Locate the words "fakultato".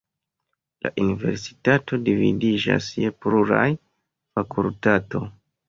4.33-5.25